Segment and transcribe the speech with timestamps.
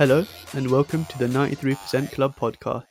[0.00, 0.24] Hello,
[0.54, 2.86] and welcome to the 93% Club podcast.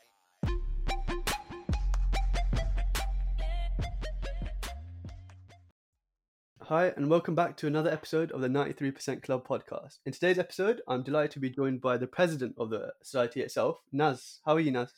[6.62, 9.98] Hi, and welcome back to another episode of the 93% Club podcast.
[10.06, 13.80] In today's episode, I'm delighted to be joined by the president of the society itself,
[13.91, 14.41] Naz.
[14.46, 14.94] How are you, Naz?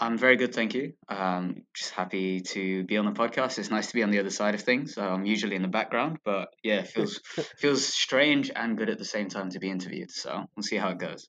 [0.00, 0.94] I'm very good, thank you.
[1.08, 3.60] Um, just happy to be on the podcast.
[3.60, 4.98] It's nice to be on the other side of things.
[4.98, 7.20] I'm usually in the background, but yeah, it feels
[7.56, 10.10] feels strange and good at the same time to be interviewed.
[10.10, 11.28] So we'll see how it goes.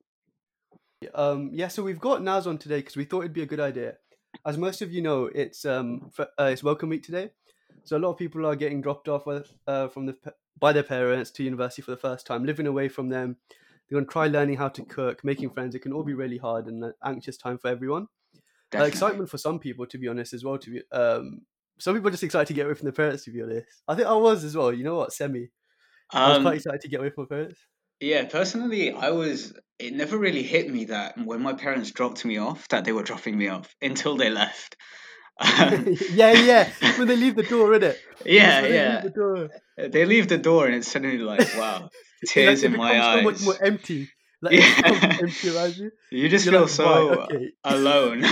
[1.14, 3.60] Um, yeah, so we've got Naz on today because we thought it'd be a good
[3.60, 3.98] idea.
[4.46, 7.32] As most of you know, it's um, for, uh, it's Welcome Week today,
[7.84, 10.18] so a lot of people are getting dropped off with, uh, from the
[10.60, 13.38] by their parents to university for the first time, living away from them.
[13.90, 15.76] They're going to try learning how to cook, making friends.
[15.76, 18.08] It can all be really hard and an anxious time for everyone.
[18.78, 20.58] Uh, excitement for some people, to be honest, as well.
[20.58, 21.42] To be, um,
[21.80, 23.24] some people are just excited to get away from their parents.
[23.26, 24.74] To be honest, I think I was as well.
[24.74, 25.50] You know what, semi.
[26.24, 27.60] I was quite Um, excited to get away from my parents.
[28.00, 29.54] Yeah, personally, I was.
[29.80, 33.04] It never really hit me that when my parents dropped me off, that they were
[33.04, 34.76] dropping me off until they left.
[35.40, 36.70] Um, yeah, yeah.
[36.98, 37.96] When they leave the door, innit?
[38.26, 38.94] yeah, When they yeah.
[38.96, 39.50] leave the door,
[39.90, 41.90] They leave the door, and it's suddenly like, wow,
[42.26, 43.46] tears like, it in my becomes so much eyes.
[43.46, 44.10] more empty.
[44.42, 45.92] Like Yeah, empty around you.
[46.12, 47.52] you just You're feel like, so okay.
[47.64, 48.24] alone.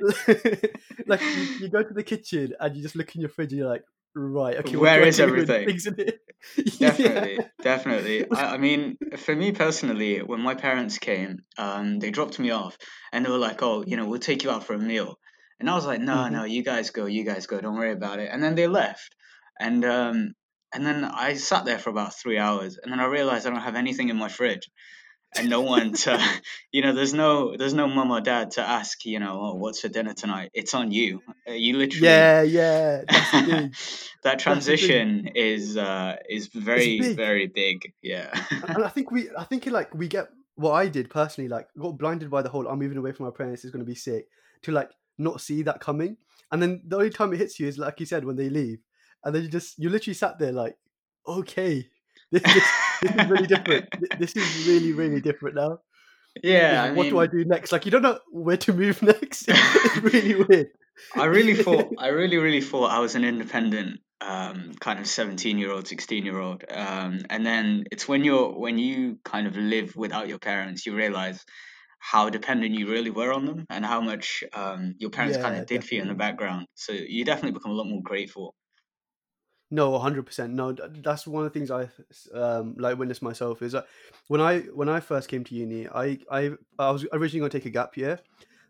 [1.06, 3.58] like you, you go to the kitchen and you just look in your fridge and
[3.60, 3.84] you're like,
[4.14, 5.66] right, okay, Where is everything?
[5.66, 6.12] things in here?
[6.56, 6.90] yeah.
[6.92, 8.30] Definitely, definitely.
[8.32, 12.78] I, I mean, for me personally, when my parents came, um, they dropped me off
[13.12, 15.18] and they were like, "Oh, you know, we'll take you out for a meal."
[15.58, 17.60] And I was like, "No, hmm no, you guys go, you guys go.
[17.60, 19.14] Don't worry about it." And then they left,
[19.60, 20.32] and um,
[20.72, 23.60] and then I sat there for about three hours, and then I realized I don't
[23.60, 24.70] have anything in my fridge,
[25.36, 26.18] and no one to,
[26.72, 29.80] you know, there's no, there's no mum or dad to ask, you know, "Oh, what's
[29.80, 31.22] for dinner tonight?" It's on you.
[31.48, 33.02] Uh, You literally Yeah, yeah.
[33.08, 33.74] That's the thing.
[34.22, 34.40] that That's the thing.
[34.40, 37.16] transition is uh is very big.
[37.16, 40.88] very big yeah And and I think we, I think like we get what I
[40.88, 43.70] did personally, like got blinded by the whole I'm moving away from my parents is
[43.70, 44.26] going to be sick
[44.62, 46.16] to like not see that coming.
[46.52, 48.80] And then the only time it hits you is like you said when they leave,
[49.24, 50.76] and then you just you literally sat there like,
[51.26, 51.86] okay,
[52.32, 52.68] this this,
[53.02, 53.88] this is really different.
[54.18, 55.78] This is really really different now.
[56.42, 57.72] yeah i what do I do next?
[57.72, 59.44] Like you don't know where to move next.
[59.48, 60.68] it's really weird.
[61.16, 65.56] i really thought i really really thought i was an independent um kind of 17
[65.58, 69.56] year old 16 year old um and then it's when you're when you kind of
[69.56, 71.42] live without your parents you realize
[71.98, 75.66] how dependent you really were on them and how much um your parents kind of
[75.66, 78.54] did for you in the background so you definitely become a lot more grateful
[79.70, 80.52] No, hundred percent.
[80.54, 81.88] No, that's one of the things I
[82.34, 83.86] um like witnessed myself is that
[84.28, 87.58] when I when I first came to uni, I I I was originally going to
[87.58, 88.18] take a gap year,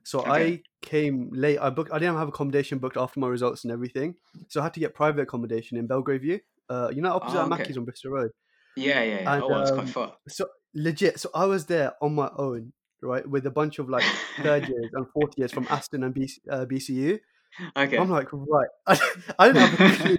[0.02, 1.58] so okay I came late.
[1.58, 1.92] I booked.
[1.92, 4.14] I didn't have accommodation booked after my results and everything,
[4.48, 6.40] so I had to get private accommodation in Belgrave View.
[6.68, 8.30] Uh, you know, opposite oh okay Mackey's on Bristol Road,
[8.76, 11.18] yeah yeah yeah and oh well quite um, far so legit.
[11.20, 12.72] So I was there on my own,
[13.02, 14.04] right, with a bunch of like
[14.42, 17.18] third years and fourth years from Aston and BC, uh, BCU.
[17.76, 18.68] okay I'm like, right.
[18.86, 18.98] I,
[19.38, 20.18] I didn't have.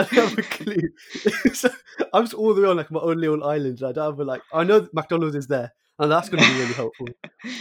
[0.00, 1.52] I didn't have a clue.
[1.54, 1.70] so
[2.12, 3.82] I'm just all the way on like my own little island.
[3.82, 6.60] I don't have a, like I know McDonald's is there, and that's going to be
[6.60, 7.06] really helpful.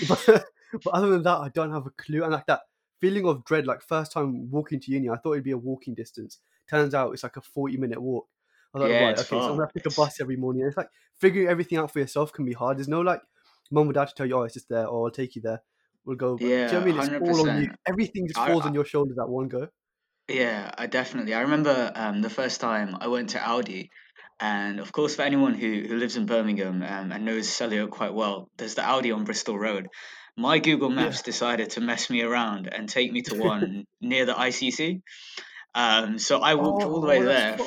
[0.08, 0.46] But,
[0.84, 2.24] but other than that, I don't have a clue.
[2.24, 2.62] And like that
[3.02, 5.96] feeling of dread, like first time walking to uni, I thought it'd be a walking
[5.96, 6.40] distance.
[6.70, 8.28] Turns out it's like a 40 minute walk.
[8.74, 10.36] I was like, yeah right, okay, so I'm gonna have to take a bus every
[10.36, 10.64] morning.
[10.66, 12.78] It's like figuring everything out for yourself can be hard.
[12.78, 13.22] There's no like
[13.72, 15.62] mum or dad to tell you, oh, it's just there, or I'll take you there.
[16.06, 16.38] We'll go.
[16.38, 17.00] Do you know I yeah mean?
[17.00, 17.70] It's all on you.
[17.70, 19.68] 100% Everything just I, falls I on your shoulders at one go.
[20.30, 21.34] Yeah, I definitely.
[21.34, 23.90] I remember um, the first time I went to Aldi,
[24.40, 28.14] and of course, for anyone who, who lives in Birmingham um, and knows Selly quite
[28.14, 29.88] well, there's the Aldi on Bristol Road.
[30.38, 30.98] My Google Yeah.
[30.98, 35.02] Maps decided to mess me around and take me to one near the ICC.
[35.76, 37.58] Um, so I walked all the way Oh, there,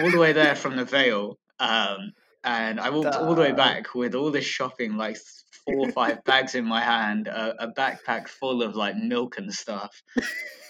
[0.00, 2.12] all the way there from the Vale, um,
[2.44, 5.16] and I walked all the way back with all this shopping, like
[5.64, 9.52] four or five bags in my hand, a, a backpack full of like milk and
[9.52, 10.02] stuff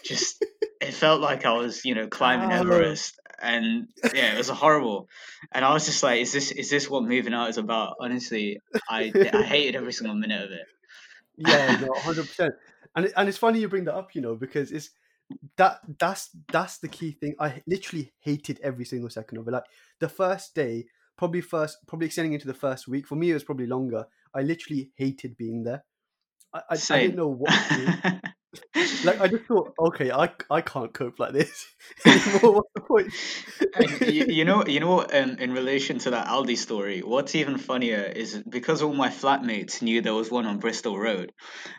[0.05, 0.45] just
[0.81, 2.67] it felt like I was, you know, climbing Damn.
[2.67, 5.09] Everest, and yeah, it was horrible.
[5.53, 8.59] And I was just like, "Is this is this what moving out is about?" Honestly,
[8.89, 10.67] I I hated every single minute of it.
[11.37, 12.55] yeah, no, hundred percent.
[12.97, 14.91] And it- and it's funny you bring that up, you know, because it's
[15.57, 17.35] that that's that's the key thing.
[17.39, 19.51] I literally hated every single second of it.
[19.53, 19.65] Like
[20.01, 20.87] the first day,
[21.17, 23.07] probably first, probably extending into the first week.
[23.07, 24.07] For me, it was probably longer.
[24.35, 25.85] I literally hated being there.
[26.55, 27.93] I I, I didn't know what to do.
[29.05, 31.67] Like I just thought, okay, I I can't cope like this.
[32.05, 33.13] What's the point?
[34.07, 37.59] You, you know, you know, what, um, in relation to that Aldi story, what's even
[37.59, 41.33] funnier is because all my flatmates knew there was one on Bristol Road,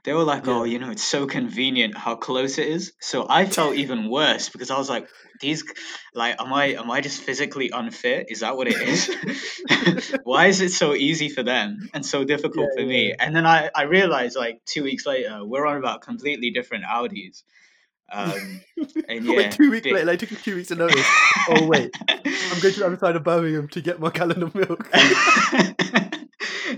[0.04, 3.46] they were like, "Oh, you know, it's so convenient how close it is." So I
[3.46, 5.64] felt even worse because I was like, these
[6.14, 8.28] like am I am I just physically unfit?
[8.30, 10.18] Is that what it is?
[10.24, 13.14] Why is it so easy for them and so difficult Yeah, for me?
[13.18, 17.44] And then I I realized like two weeks later we're on about completely different Aldis.
[18.12, 18.62] Um,
[19.08, 21.06] and yeah, wait, two weeks later, like, it took two weeks to notice.
[21.50, 21.96] Oh, wait.
[22.10, 24.90] I'm going to the other side of Birmingham to get my gallon of milk.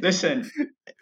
[0.02, 0.50] Listen,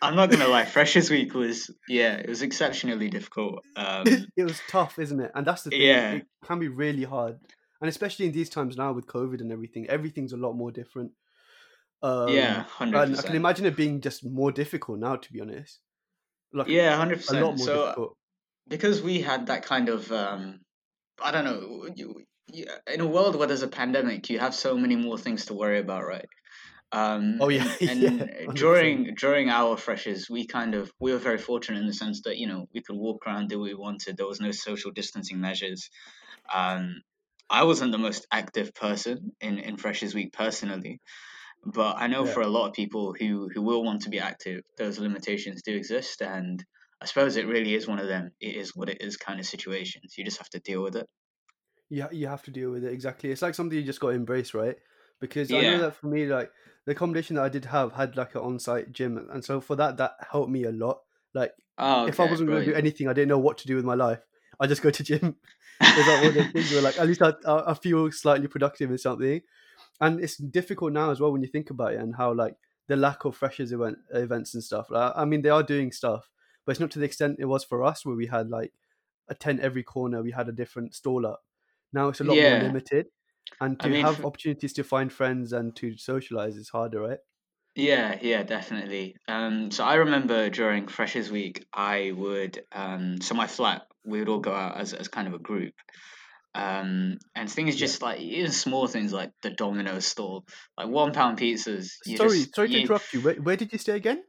[0.02, 0.66] I'm not gonna lie.
[0.66, 3.64] Freshers Week was yeah, it was exceptionally difficult.
[3.76, 4.06] Um,
[4.38, 5.32] it was tough, isn't it?
[5.36, 5.82] And that's the thing.
[5.82, 6.12] Yeah.
[6.14, 7.38] It can be really hard,
[7.82, 11.12] and especially in these times now with COVID and everything, everything's a lot more different.
[12.02, 15.16] Um, yeah, hundred and I can imagine it being just more difficult now.
[15.18, 15.80] To be honest,
[16.54, 17.42] like Yeah, hundred percent.
[17.42, 17.66] a lot more.
[17.66, 18.18] So difficult.
[18.68, 20.60] because we had that kind of um,
[21.22, 21.88] I don't know.
[21.96, 25.46] You, you, in a world where there's a pandemic, you have so many more things
[25.48, 26.26] to worry about, right?
[26.92, 31.38] Um, Oh, yeah, and, yeah, during during our freshers, we kind of we were very
[31.38, 34.18] fortunate in the sense that you know we could walk around do what we wanted.
[34.18, 35.90] There was no social distancing measures.
[36.54, 37.02] Um,
[37.50, 41.00] I wasn't the most active person in in Freshers Week personally,
[41.66, 42.34] but I know Yeah.
[42.34, 45.76] for a lot of people who who will want to be active, those limitations do
[45.76, 46.64] exist, and
[47.02, 48.32] I suppose it really is one of them.
[48.42, 50.16] It is what it is kind of situations.
[50.18, 51.08] You just have to deal with it.
[51.90, 53.32] you you have to deal with it exactly.
[53.32, 54.78] It's like something you just got to embrace, right?
[55.20, 56.52] Because I know that for me, like
[56.90, 59.98] the accommodation that I did have had like an on-site gym, and so for that,
[59.98, 61.00] that helped me a lot.
[61.34, 63.76] Like Oh, if I wasn't going to do anything, I didn't know what to do
[63.76, 64.22] with my life.
[64.60, 65.38] I just go to gym.
[65.96, 68.48] It's like one of those things where like at least I, I I feel slightly
[68.48, 69.42] productive in something,
[70.02, 72.56] and it's difficult now as well when you think about it and how like
[72.88, 74.90] the lack of freshers event events and stuff.
[74.90, 76.30] Like, I mean, they are doing stuff,
[76.66, 78.74] but it's not to the extent it was for us where we had like
[79.30, 80.24] a tent every corner.
[80.24, 81.42] We had a different stall up.
[81.94, 82.42] Now it's a lot Yeah.
[82.42, 83.08] more limited,
[83.62, 87.20] and I to mean, have opportunities to find friends and to socialize is harder, right?
[87.76, 89.16] Yeah, yeah, definitely.
[89.28, 94.30] Um, so I remember during Freshers Week, I would um, so my flat, we would
[94.30, 95.74] all go out as as kind of a group.
[96.56, 97.80] Um, and things Yeah.
[97.80, 100.46] just like even small things like the Domino's stall,
[100.78, 101.92] like one pound pizzas.
[102.04, 103.22] Sorry, just, sorry to you- interrupt you.
[103.22, 104.24] Where, where did you stay again?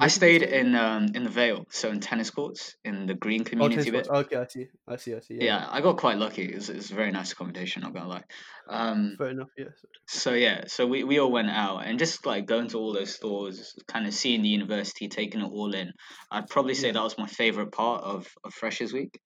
[0.00, 3.06] I Where did you stayed in um in the Vale, so in tennis courts in
[3.06, 4.08] the green Oh, community tennis bit.
[4.08, 4.66] Okay, I see.
[4.88, 5.14] I see.
[5.14, 5.34] I see.
[5.34, 6.42] Yeah, Yeah, I got quite lucky.
[6.44, 8.24] It was, it was a very nice accommodation, not gonna lie.
[8.68, 9.48] Um, fair enough.
[9.58, 9.72] Yes.
[10.06, 13.14] so yeah, so we, we all went out and just like going to all those
[13.14, 15.92] stores, kind of seeing the university, taking it all in.
[16.30, 16.94] I'd probably say Yeah.
[16.94, 19.20] that was my favorite part of, of Freshers Week.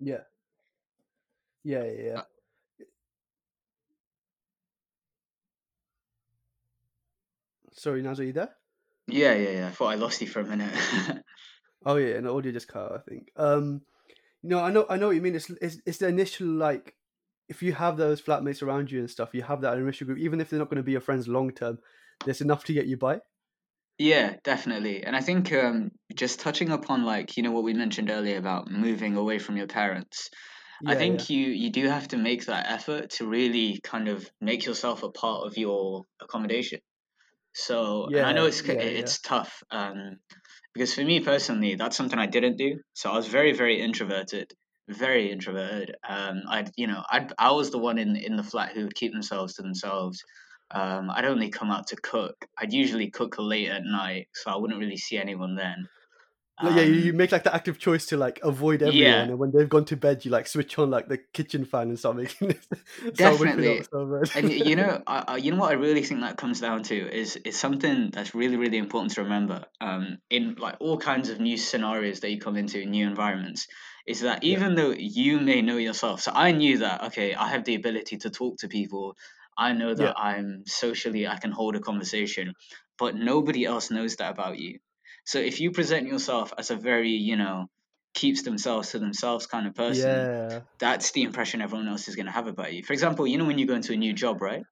[0.00, 0.22] Yeah.
[1.64, 2.18] Yeah, yeah, yeah.
[2.18, 2.22] Uh,
[7.74, 8.50] Sorry, Naz, are you there?
[9.12, 9.66] Yeah, yeah, yeah.
[9.68, 10.74] I thought I lost you for a minute.
[11.84, 13.32] Oh yeah, and the audio just cut out, I think.
[13.36, 13.82] Um
[14.42, 15.36] no, I know I know what you mean.
[15.36, 16.96] It's it's it's the initial like
[17.48, 20.40] if you have those flatmates around you and stuff, you have that initial group, even
[20.40, 21.80] if they're not going to be your friends long term,
[22.24, 23.20] there's enough to get you by.
[23.98, 25.04] yeah, definitely.
[25.04, 28.70] And I think um, just touching upon like you know what we mentioned earlier about
[28.70, 30.30] moving away from your parents.
[30.86, 34.30] I Yeah, think you you do have to make that effort to really kind of
[34.40, 36.80] make yourself a part of your accommodation.
[37.54, 39.12] So, and I know Yeah, it's yeah, yeah.
[39.12, 40.18] it's tough um,
[40.74, 42.80] because for me personally, that's something I didn't do.
[42.94, 44.52] So I was very very introverted,
[44.88, 45.96] very introverted.
[46.08, 48.94] Um, I you know I I was the one in in the flat who would
[48.94, 50.22] keep themselves to themselves.
[50.70, 52.36] Um, I'd only come out to cook.
[52.58, 55.86] I'd usually cook late at night, so I wouldn't really see anyone then.
[56.60, 59.38] Like, yeah, you, Um, make like the active choice to like avoid everyone, yeah, and
[59.38, 62.16] when they've gone to bed, you like switch on like the kitchen fan and start
[62.16, 62.48] making
[63.02, 63.82] whipping definitely.
[64.34, 65.02] And you know,
[65.38, 68.56] you know what I really think that comes down to is is something that's really
[68.56, 69.64] really important to remember.
[69.80, 73.66] Um, in like all kinds of new scenarios that you come into, new environments,
[74.06, 77.48] is that yeah, even though you may know yourself, so I knew that okay, I
[77.48, 79.16] have the ability to talk to people.
[79.56, 82.54] I know yeah, that I'm socially, I can hold a conversation,
[82.98, 84.78] but nobody else knows that about you.
[85.24, 87.66] So if you present yourself as a very, you know,
[88.14, 92.26] keeps themselves to themselves kind of person, yeah, that's the impression everyone else is going
[92.26, 92.82] to have about you.
[92.84, 94.64] For example, you know when you go into a new job, right?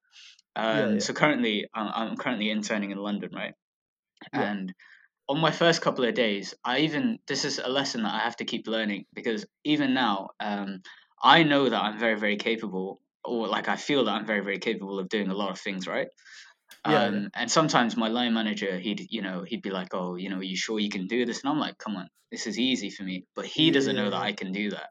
[0.71, 3.53] yeah, Um, yeah, so currently, I'm, I'm currently interning in London, right?
[4.33, 4.73] yeah, And
[5.29, 8.37] on my first couple of days, I even this is a lesson that I have
[8.37, 10.81] to keep learning because even now, um,
[11.23, 14.59] I know that I'm very, very capable, or like I feel that I'm very, very
[14.59, 16.09] capable of doing a lot of things, right?
[16.85, 20.15] Yeah, yeah, Um, and sometimes my line manager, he'd you know he'd be like, "Oh,
[20.15, 22.47] you know, are you sure you can do this?" And I'm like, "Come on, this
[22.47, 24.89] is easy for me." But he doesn't know that I can do that.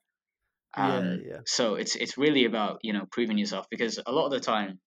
[0.77, 4.27] yeah, Um, yeah, so it's it's really about you know proving yourself because a lot
[4.27, 4.81] of the time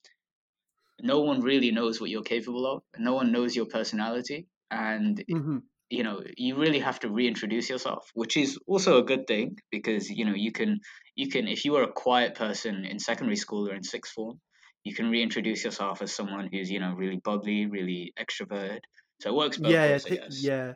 [1.01, 2.83] no one really knows what you're capable of.
[2.98, 5.57] No one knows your personality, and hmm
[5.89, 10.10] you know you really have to reintroduce yourself, which is also a good thing because
[10.10, 10.79] you know you can
[11.15, 14.41] you can if you are a quiet person in secondary school or in sixth form,
[14.83, 18.79] you can reintroduce yourself as someone who's you know really bubbly, really extroverted.
[19.21, 20.43] So it works both yeah, yeah, ways, guess.
[20.43, 20.73] yeah,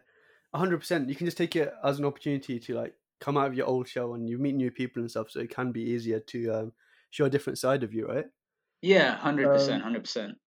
[0.54, 1.10] hundred percent.
[1.10, 3.88] You can just take it as an opportunity to like come out of your old
[3.88, 5.32] shell and you meet new people and stuff.
[5.32, 6.72] So it can be easier to um,
[7.10, 8.26] show a different side of you, right?
[8.82, 10.38] Yeah, hundred percent, Um, hundred percent.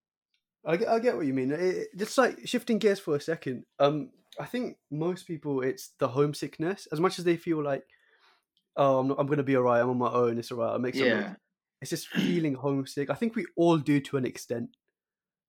[0.65, 1.53] I get, I get what you mean.
[1.53, 3.65] It, just like shifting gears for a second.
[3.79, 6.87] Um, I think most people it's the homesickness.
[6.93, 7.85] As much as they feel like,
[8.77, 9.83] oh, I'm, not, I'm gonna be alright.
[9.83, 10.39] I'm on my own.
[10.39, 10.71] It's alright.
[10.71, 11.11] I'll make something.
[11.11, 11.35] Yeah,
[11.81, 13.11] It's just feeling homesick.
[13.11, 14.77] I think we all do to an extent,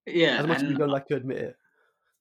[0.06, 1.58] yeah, as much as we don't like to admit it.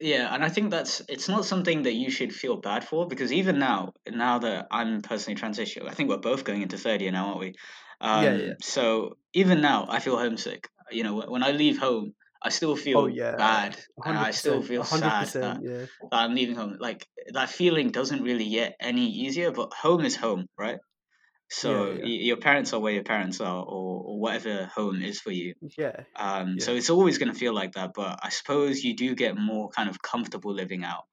[0.03, 3.33] Yeah, and I think that's it's not something that you should feel bad for because
[3.33, 7.13] even now, now that I'm personally transitioning, I think we're both going into third year
[7.13, 7.55] now, aren't we?
[8.01, 8.55] Um, Yeah, yeah.
[8.63, 10.69] So even now, I feel homesick.
[10.91, 14.63] You know, when I leave home, I still feel Oh yeah, bad, and I still
[14.63, 15.59] feel sad that.
[15.61, 16.77] Yeah, that I'm leaving home.
[16.81, 20.79] Like that feeling doesn't really get any easier, but home is home, right?
[21.63, 25.21] Yeah, So y- your parents are where your parents are, or, or whatever home is
[25.21, 25.55] for you.
[25.77, 28.97] yeah, Um, yeah, so it's always going to feel like that, but I suppose you
[28.97, 31.05] do get more kind of comfortable living out.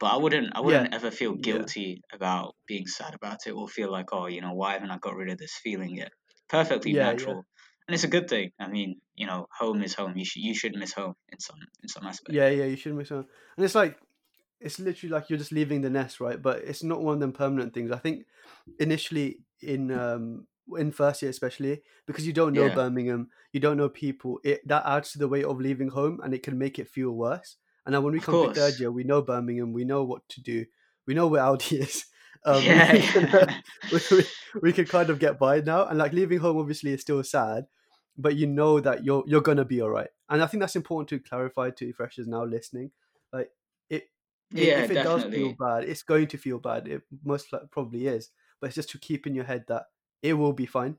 [0.00, 3.68] But I wouldn't, I wouldn't ever feel yeah, guilty about being sad about it, or
[3.68, 6.12] feel like, oh, you know, why haven't I got rid of this feeling yet?
[6.48, 7.46] Perfectly yeah, yeah, natural,
[7.88, 8.52] and it's a good thing.
[8.60, 10.16] I mean, you know, home is home.
[10.16, 12.38] You should, you should miss home in some, in some aspect.
[12.38, 12.64] yeah, yeah.
[12.64, 13.98] You shouldn't miss home, And it's like
[14.60, 16.40] it's literally like you're just leaving the nest, right?
[16.40, 17.90] But it's not one of them permanent things.
[17.92, 18.26] I think
[18.78, 20.46] initially in um
[20.76, 24.40] in first year especially because you don't know Yeah, Birmingham, you don't know people.
[24.44, 27.10] It that adds to the weight of leaving home, and it can make it feel
[27.12, 27.56] worse.
[27.84, 30.28] And then when we of come to third year, we know Birmingham, we know what
[30.30, 30.66] to do,
[31.06, 32.06] we know where Aldi is.
[32.44, 33.04] Um, we Yeah, can
[33.90, 34.24] we, we
[34.62, 37.66] we can kind of get by now, and like leaving home obviously is still sad,
[38.16, 40.08] but you know that you're you're gonna be all right.
[40.28, 42.90] And I think that's important to clarify to freshers now listening.
[43.32, 43.50] Like
[43.90, 44.04] it,
[44.50, 46.88] yeah, if it does feel bad, it's going to feel bad.
[46.88, 49.84] It most probably is, but it's just to keep in your head that
[50.22, 50.96] it will be fine.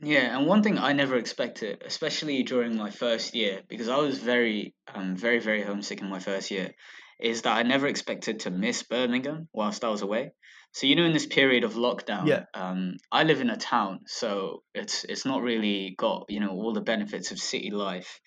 [0.00, 4.18] Yeah, and one thing I never expected, especially during my first year, because I was
[4.18, 6.72] very, um, very, very homesick in my first year,
[7.18, 10.32] is that I never expected to miss Birmingham whilst I was away.
[10.72, 14.00] So you know, in this period of lockdown, Yeah, um, I live in a town,
[14.06, 18.20] so it's it's not really got you know all the benefits of city life,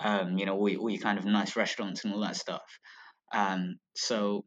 [0.00, 2.62] um, you know, all, all your kind of nice restaurants and all that stuff.
[3.34, 4.44] Um, so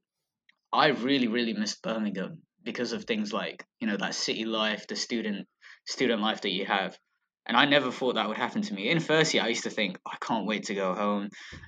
[0.71, 4.95] I really, really missed Birmingham because of things like you know that city life, the
[4.95, 5.47] student
[5.87, 6.97] student life that you have.
[7.45, 8.89] And I never thought that would happen to me.
[8.89, 11.27] In first year, I used to think, I can't wait to go home.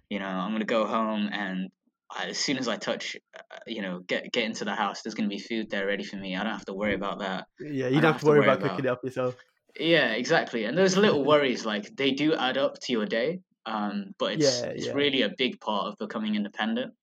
[0.10, 1.70] You know, I'm gonna go home, and
[2.10, 5.16] I, as soon as I touch, uh, you know, get get into the house, there's
[5.16, 6.36] gonna be food there ready for me.
[6.36, 7.46] I don't have to worry about that.
[7.60, 7.88] yeah.
[7.88, 9.36] You don't don't have to to worry worry about about cooking it up yourself.
[9.80, 10.66] yeah, exactly.
[10.66, 13.40] And those little worries, like they do add up to your day.
[13.66, 14.94] Um, but it's Yeah, it's yeah.
[14.94, 16.94] really a big part of becoming independent.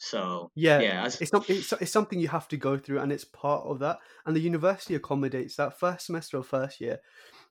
[0.00, 1.48] So Yeah, yeah, it's not.
[1.50, 3.98] It's, it's something you have to go through, and it's part of that.
[4.24, 7.00] And the university accommodates that first semester of first year.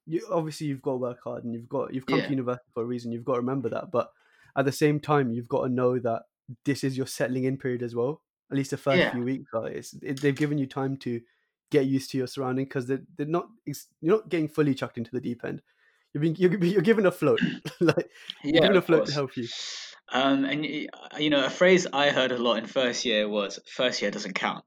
[0.07, 2.65] You obviously you've got to work hard, and you've got you've come to yeah, university
[2.73, 3.11] for a reason.
[3.11, 4.09] You've got to remember that, but
[4.57, 6.23] at the same time, you've got to know that
[6.65, 8.23] this is your settling in period as well.
[8.51, 9.67] At least the first yeah, few weeks, are.
[9.67, 11.21] It's it, they've given you time to
[11.69, 13.47] get used to your surrounding because they're, they're not
[14.01, 15.61] you're not getting fully chucked into the deep end.
[16.13, 17.41] You're being you're, you're given a float,
[17.79, 18.09] like
[18.43, 19.47] you're yeah, given a float to help you.
[20.11, 24.01] Um, and you know, a phrase I heard a lot in first year was "first
[24.01, 24.65] year doesn't count,"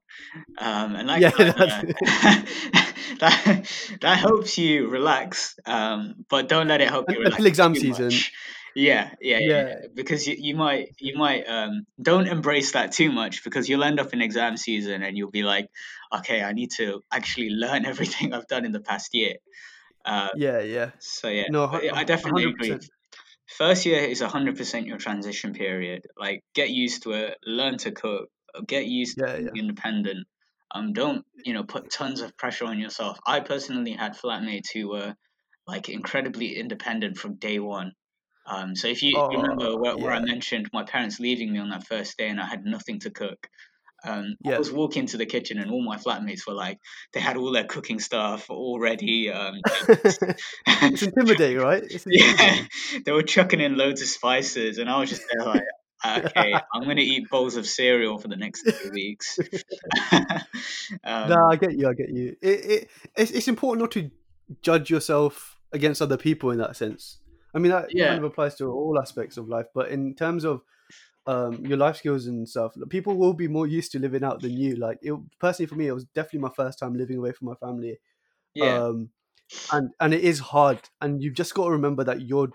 [0.57, 1.55] um, and that Yeah, kind of
[3.19, 3.69] that
[4.01, 7.73] that helps you relax, um, but don't let it help you Un- until relax exam
[7.73, 8.13] too season.
[8.15, 8.31] much.
[8.75, 9.87] Yeah, yeah, yeah, Yeah, yeah.
[9.93, 13.99] Because you, you might you might um, don't embrace that too much because you'll end
[13.99, 15.67] up in exam season and you'll be like,
[16.13, 19.35] okay, I need to actually learn everything I've done in the past year.
[20.05, 20.91] Uh, yeah, yeah.
[20.99, 22.79] so yeah, No, but hu- yeah, I definitely hundred agree.
[23.47, 26.05] First year is hundred percent your transition period.
[26.17, 28.29] Like get used to it, learn to cook,
[28.67, 29.51] get used to being yeah.
[29.55, 30.27] independent.
[30.71, 33.17] Um, don't you know put tons of pressure on yourself.
[33.25, 35.15] I personally had flatmates who were
[35.67, 37.93] like incredibly independent from day one.
[38.45, 41.59] Um, so if you, you remember Oh, where, where I mentioned my parents leaving me
[41.59, 43.47] on that first day and I had nothing to cook,
[44.05, 46.79] um, I was walking to the kitchen and all my flatmates were like,
[47.13, 49.31] they had all their cooking stuff already.
[49.31, 49.61] Um,
[50.67, 51.83] it's intimidating, right?
[51.83, 52.65] It's yeah,
[53.05, 55.63] they were chucking in loads of spices, and I was just there like,
[56.25, 59.39] okay, I'm gonna eat bowls of cereal for the next three weeks.
[60.11, 60.17] no,
[61.05, 61.87] um, I get you.
[61.87, 62.35] I get you.
[62.41, 64.11] It, it it's, it's important not to
[64.61, 67.19] judge yourself against other people in that sense.
[67.55, 70.61] I mean, that kind of applies to all aspects of life, but in terms of
[71.25, 74.51] um, your life skills and stuff, people will be more used to living out than
[74.53, 74.75] you.
[74.75, 77.55] Like, it, personally, for me, it was definitely my first time living away from my
[77.55, 77.99] family.
[78.53, 79.11] yeah, Um,
[79.71, 82.49] and and it is hard, and you've just got to remember that you're.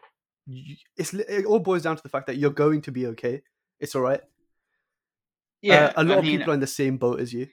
[0.46, 3.42] You, it's it all boils down to the fact that you're going to be okay.
[3.80, 4.22] It's all right.
[5.68, 5.92] Uh, yeah.
[5.96, 7.48] a lot I of mean, people are in the same boat as you.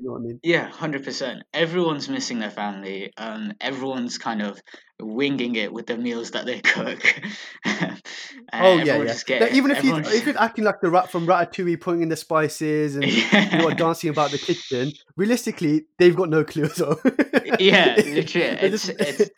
[0.00, 0.40] You know what I mean.
[0.42, 1.42] Yeah, hundred percent.
[1.52, 3.12] Everyone's missing their family.
[3.18, 4.58] Um, everyone's kind of
[4.98, 7.20] winging it with the meals that they cook.
[7.66, 7.96] uh,
[8.52, 9.38] Oh yeah, yeah.
[9.40, 12.16] Like, even if you if you're acting like the rat from Ratatouille, putting in the
[12.16, 16.64] spices and you know what, yeah, dancing about the kitchen, realistically, they've got no clue
[16.64, 16.98] as well.
[17.58, 19.30] yeah, They're it's it's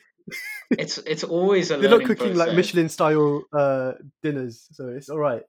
[0.70, 2.54] it's it's always a They're not cooking like.
[2.54, 3.92] Michelin style uh,
[4.22, 5.42] dinners, so it's all right.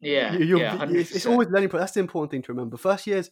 [0.00, 1.70] Yeah, You- you're- yeah, it's, it's always learning.
[1.70, 2.76] That's the important thing to remember.
[2.76, 3.30] First years,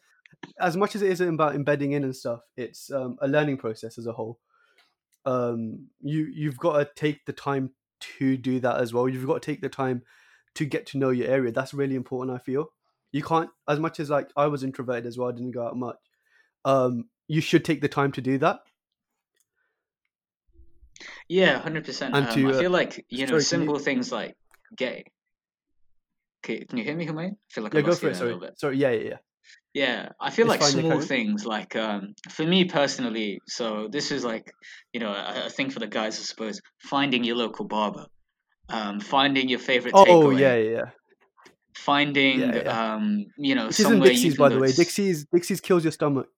[0.60, 3.98] as much as it isn't about embedding in and stuff, it's um, a learning process
[3.98, 4.38] as a whole.
[5.24, 7.70] Um, you you've got to take the time
[8.18, 9.08] to do that as well.
[9.08, 10.02] You've got to take the time
[10.54, 11.52] to get to know your area.
[11.52, 12.36] That's really important.
[12.36, 12.66] I feel
[13.12, 15.28] you can't as much as like I was introverted as well.
[15.28, 15.96] I didn't go out much.
[16.64, 18.60] Um, you should take the time to do that.
[21.28, 22.14] Yeah, hundred percent.
[22.14, 24.36] Um, to, I uh, feel like you know can you- simple things like
[24.76, 25.04] gay.
[26.44, 27.32] Okay, can you hear me, Humayun?
[27.32, 28.16] I feel like I Yeah, go lost for it.
[28.16, 28.58] Sorry, little bit.
[28.58, 28.76] sorry.
[28.76, 29.16] Yeah, yeah, yeah.
[29.74, 34.52] Yeah, I feel like small things like um for me personally, so this is like,
[34.92, 38.06] you know, a, a thing for the guys, I suppose, finding your local barber,
[38.68, 40.90] um, finding your favorite Oh, takeaway, yeah, yeah, yeah.
[41.74, 42.94] finding Yeah, yeah.
[42.94, 44.72] um, you know, This isn't you Dixy's, can by the way.
[44.72, 46.28] Dixy's Dixy's kills your stomach.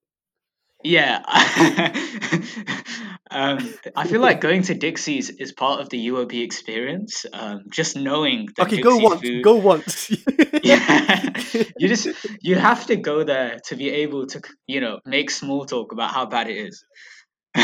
[0.83, 1.21] Yeah.
[3.31, 7.25] um, I feel like going to Dixy's is part of the UOB experience.
[7.33, 9.21] Um, just knowing that Okay, go Dixy's once.
[9.21, 10.11] food Go once.
[10.63, 11.33] Yeah.
[11.77, 12.07] you just
[12.41, 16.11] you have to go there to be able to you know make small talk about
[16.11, 16.83] how bad it is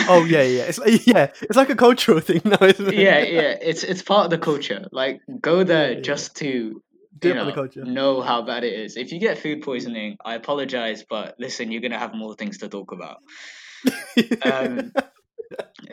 [0.08, 0.64] oh yeah, yeah.
[0.64, 1.32] It's like, yeah.
[1.42, 2.94] It's like a cultural thing now, isn't it?
[2.94, 6.02] yeah yeah it's it's part of the culture like go there Yeah, yeah.
[6.02, 6.82] just to
[7.24, 11.36] you know, know how bad it is if you get food poisoning i apologize but
[11.40, 13.18] listen you're gonna have more things to talk about
[14.44, 14.92] um,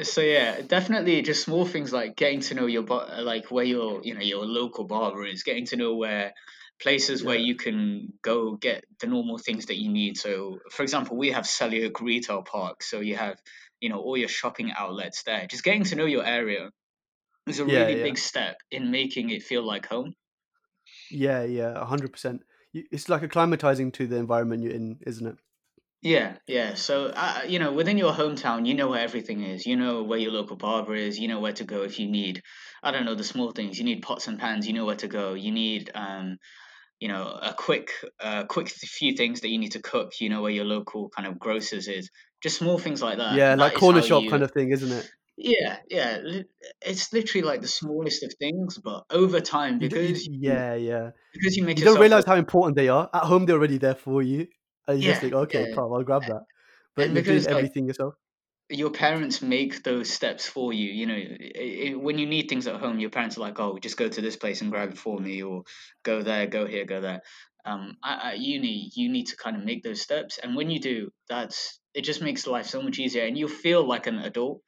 [0.02, 4.02] so yeah definitely just small things like getting to know your bar like where your
[4.02, 6.32] you know your local barber is getting to know where
[6.80, 11.16] places where you can go get the normal things that you need so for example
[11.16, 13.36] we have Selly Oak retail park so you have
[13.80, 16.70] you know all your shopping outlets there just getting to know your area
[17.46, 18.02] is a Yeah, really yeah.
[18.04, 20.14] big step in making it feel like home
[21.10, 21.84] yeah, yeah.
[21.84, 22.42] hundred percent.
[22.72, 25.38] It's like acclimatizing to the environment you're in, isn't it?
[26.00, 26.74] Yeah, yeah.
[26.74, 29.66] So, uh, you know, within your hometown, you know where everything is.
[29.66, 31.18] You know where your local barber is.
[31.18, 32.42] You know where to go if you need,
[32.82, 33.78] I don't know, the small things.
[33.78, 34.66] You need pots and pans.
[34.66, 35.34] You know where to go.
[35.34, 36.36] You need, um,
[37.00, 37.90] you know, a quick,
[38.20, 40.12] uh, quick few things that you need to cook.
[40.20, 42.10] You know where your local kind of grocers is.
[42.42, 43.36] Just small things like that.
[43.36, 45.10] yeah, That like corner shop you- kind of thing, isn't it?
[45.36, 46.18] Yeah, yeah.
[46.84, 50.38] It's literally like the smallest of things, but over time, You d- you- because you-
[50.40, 51.10] yeah, yeah.
[51.32, 53.08] because you make You don't realize how important they are.
[53.14, 54.48] At home, they're already there for you,
[54.88, 55.76] and you just Yeah, think, okay, yeah.
[55.76, 56.44] I'll grab that.
[56.96, 58.14] But you're doing because, like, everything yourself.
[58.70, 60.90] your parents make those steps for you.
[60.92, 63.78] You know, i i when you need things at home, your parents are like, "Oh,
[63.78, 65.64] just go to this place and grab it for me," or
[66.02, 67.22] "Go there, go here, go there."
[67.64, 70.80] Um, at, at uni, you need to kind of make those steps, and when you
[70.80, 72.02] do, that's it.
[72.02, 74.62] Just makes life so much easier, and you feel like an adult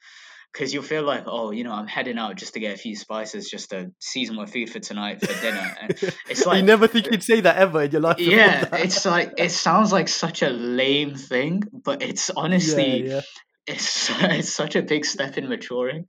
[0.53, 2.97] because you'll feel like, "Oh, you know, I'm heading out just to get a few
[2.97, 5.91] spices, just to season my food for tonight for dinner." And
[6.29, 8.19] it's you never think you'd say that ever in your life.
[8.19, 13.21] yeah, it's like it sounds like such a lame thing, but it's honestly yeah,
[13.67, 16.07] it's it's such a big step in maturing.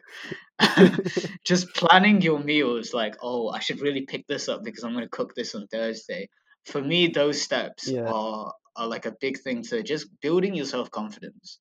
[1.43, 5.05] Just planning your meals, like, oh, I should really pick this up because I'm going
[5.05, 6.29] to cook this on Thursday.
[6.65, 8.05] For me, those steps Yeah.
[8.05, 11.59] are are like a big thing to just building your self confidence.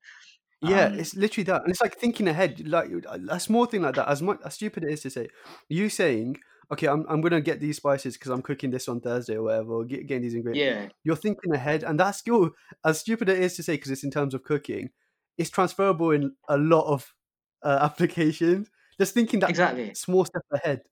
[0.63, 2.67] Yeah, Um, it's literally that, and it's like thinking ahead.
[2.69, 2.91] Like
[3.31, 5.29] a small thing like that, as much as stupid it is to say,
[5.69, 6.37] you saying,
[6.71, 9.73] "Okay, I'm I'm gonna get these spices because I'm cooking this on Thursday or whatever,
[9.73, 12.51] or get, getting these ingredients." Yeah, You're thinking ahead, and that skill,
[12.85, 14.91] as stupid it is to say, because it's in terms of cooking,
[15.39, 17.15] it's transferable in a lot of
[17.63, 18.71] uh, applications.
[18.99, 19.95] Just thinking that exactly.
[19.95, 20.83] small step ahead,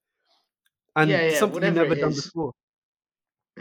[0.96, 2.52] and Yeah, yeah, something you've never done before.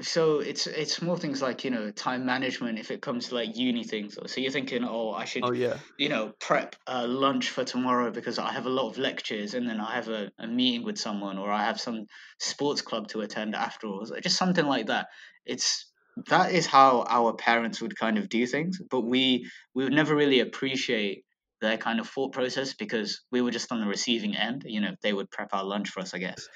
[0.02, 2.80] So it's it's small things like you know time management.
[2.80, 5.80] If it comes to like uni things, so you're thinking, oh, I should Oh yeah,
[5.98, 9.68] you know, prep uh, lunch for tomorrow because I have a lot of lectures and
[9.68, 12.06] then I have a, a meeting with someone or I have some
[12.40, 15.08] sports club to attend afterwards, or just something like that.
[15.46, 15.92] It's
[16.30, 20.16] that is how our parents would kind of do things, but we we would never
[20.16, 21.24] really appreciate
[21.62, 24.64] their kind of thought process because we were just on the receiving end.
[24.66, 26.48] You know, they would prep our lunch for us, I guess.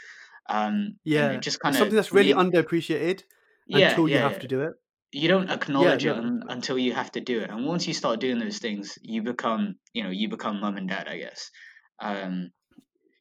[0.49, 1.31] Um, yeah.
[1.31, 3.23] it just kind of something that's really underappreciated
[3.65, 4.73] yeah, until you yeah, have yeah to do it.
[5.13, 7.93] you don't acknowledge no, it un- until you have to do it and once you
[7.93, 11.51] start doing those things you become you know you become mum and dad i guess
[12.01, 12.51] um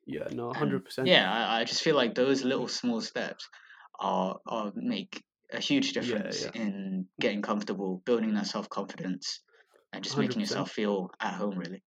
[0.04, 1.12] Yeah, no, hundred percent.
[1.12, 3.48] yeah I, I just feel like those little small steps
[3.98, 9.40] are are make a huge difference in getting comfortable building that self-confidence
[9.92, 10.40] and just making 100%.
[10.40, 11.82] yourself feel at home really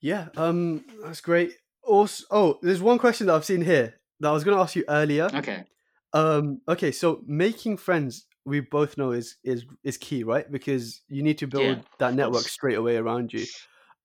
[0.00, 1.56] Yeah, um, that's great.
[1.82, 4.76] Also, oh, there's one question that I've seen here that I was going to ask
[4.76, 5.34] you earlier.
[5.34, 5.64] okay
[6.12, 10.50] Um, okay, so making friends, we both know is is is key, right?
[10.50, 13.48] Because you need to build Yeah, that network straight away around you.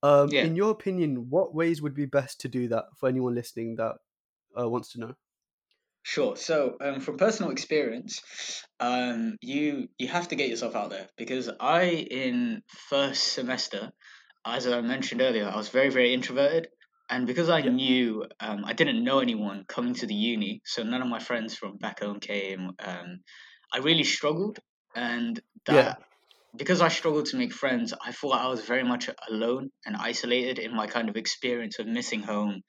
[0.02, 0.40] Um, Yeah.
[0.40, 3.96] in your opinion, what ways would be best to do that for anyone listening that
[4.58, 5.14] uh, wants to know?
[6.02, 6.36] Sure.
[6.36, 11.50] So, um, from personal experience, um, you you have to get yourself out there because
[11.60, 13.92] I, in first semester,
[14.46, 16.68] as I mentioned earlier, I was very very introverted.
[17.10, 17.70] And because I Yeah.
[17.72, 21.54] knew um, I didn't know anyone coming to the uni, so none of my friends
[21.56, 22.72] from back home came.
[22.78, 23.20] Um,
[23.72, 24.58] I really struggled,
[24.94, 25.96] and that Yeah.
[26.56, 30.58] because I struggled to make friends, I thought I was very much alone and isolated
[30.58, 32.62] in my kind of experience of missing home.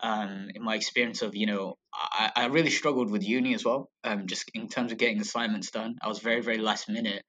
[0.00, 3.90] Um, in my experience of, you know, I, I really struggled with uni as well.
[4.04, 7.22] Um, just in terms of getting assignments done, I was very, very last minute.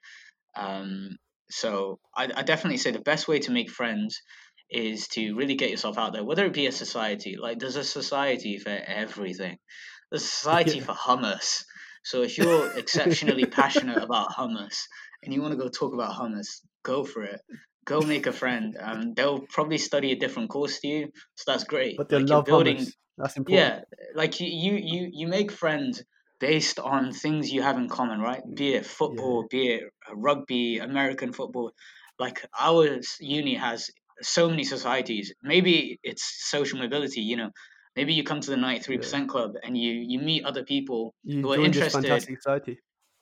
[0.55, 1.17] Um,
[1.49, 4.21] so I, I definitely say the best way to make friends
[4.69, 7.35] is to really get yourself out there, whether it be a society.
[7.37, 9.57] Like there's a society for everything.
[10.11, 10.85] There's a society Yeah.
[10.85, 11.63] for hummus.
[12.03, 14.77] So if you're exceptionally passionate about hummus
[15.23, 17.41] and you want to go talk about hummus, go for it.
[17.85, 18.77] Go make a friend.
[18.79, 21.97] Um, they'll probably study a different course to you, so that's great.
[21.97, 22.93] But they Like love building, hummus.
[23.17, 23.75] That's important.
[23.75, 23.81] yeah,
[24.13, 26.03] like you, you you you make friends
[26.39, 28.41] based on things you have in common, right?
[28.55, 31.71] Be it football, be it rugby, American football.
[32.19, 33.89] Like our uni has
[34.21, 35.33] so many societies.
[35.43, 37.21] Maybe it's social mobility.
[37.21, 37.49] You know,
[37.95, 41.13] maybe you come to the ninety three percent club and you you meet other people
[41.23, 42.01] You who are join this interested.
[42.07, 42.79] fantastic society.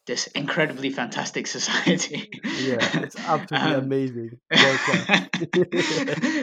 [0.07, 2.29] This incredibly fantastic society.
[2.43, 4.39] Yeah, it's absolutely Um, amazing.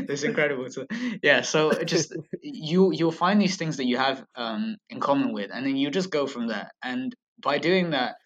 [0.09, 0.71] It's incredible.
[0.71, 0.87] So,
[1.23, 5.51] yeah, so just you you'll find these things that you have um, in common with,
[5.53, 6.71] and then you just go from there.
[6.83, 8.17] And by doing that,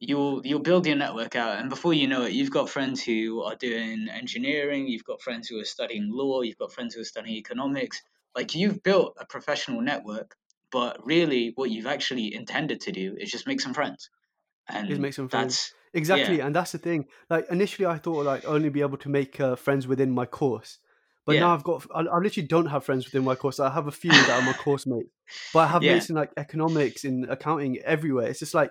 [0.00, 3.42] you'll you'll build your network out, and before you know it, you've got friends who
[3.42, 7.04] are doing engineering, you've got friends who are studying law, you've got friends who are
[7.04, 8.02] studying economics.
[8.34, 10.36] Like you've built a professional network,
[10.72, 14.10] but really, what you've actually intended to do is just make some friends,
[14.86, 15.58] Just and make some friends.
[15.58, 17.06] that's Exactly, yeah, and that's the thing.
[17.28, 20.78] Like initially, I thought like only be able to make uh, friends within my course,
[21.26, 21.84] but now I've got.
[21.92, 23.58] I, I literally don't have friends within my course.
[23.58, 25.10] I have a few that are my course mates,
[25.52, 25.88] but I have yeah.
[25.88, 28.28] mates in like economics, in accounting, everywhere.
[28.28, 28.70] It's just like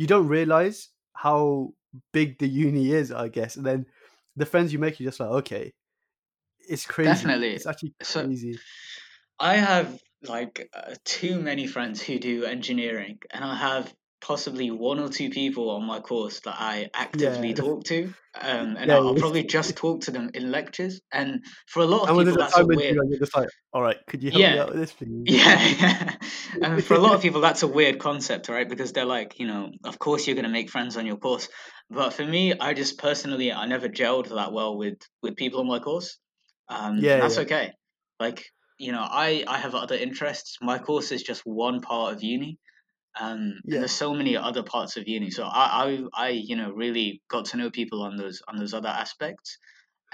[0.00, 1.74] you don't realize how
[2.10, 3.56] big the uni is, I guess.
[3.56, 3.84] And then
[4.34, 5.74] the friends you make, you're just like, okay,
[6.66, 7.10] it's crazy.
[7.10, 7.50] Definitely.
[7.50, 8.58] It's actually So crazy.
[9.38, 14.98] I have like uh, too many friends who do engineering, and I have possibly one
[15.00, 18.94] or two people on my course that I actively Yeah, talk to, um, and yeah.
[18.94, 21.00] I'll, I'll probably just talk to them in lectures.
[21.12, 23.98] And for a lot of And people, that's a weird, you're just like, all right,
[24.06, 25.10] could you help me out with this, please?
[25.26, 26.16] yeah, yeah.
[26.62, 28.68] And for a lot of people, that's a weird concept, right?
[28.68, 31.48] Because they're like, you know, of course you're going to make friends on your course.
[31.88, 35.66] But for me, I just personally, I never gelled that well with with people on
[35.68, 36.18] my course,
[36.68, 37.72] um, and Yeah, that's yeah, okay.
[38.18, 38.44] Like,
[38.78, 40.58] you know, I I have other interests.
[40.60, 42.58] My course is just one part of uni,
[43.18, 45.30] um, and there's so many other parts of uni.
[45.30, 48.74] So I I, I you know really got to know people on those on those
[48.74, 49.58] other aspects,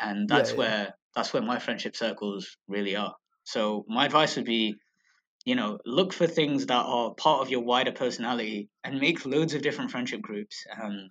[0.01, 0.57] and that's yeah.
[0.57, 3.15] where that's where my friendship circles really are.
[3.45, 4.77] So my advice would be
[5.45, 9.55] you know look for things that are part of your wider personality and make loads
[9.55, 11.09] of different friendship groups um,